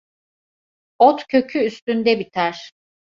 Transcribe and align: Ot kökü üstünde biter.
Ot 0.99 1.27
kökü 1.27 1.59
üstünde 1.59 2.19
biter. 2.19 2.73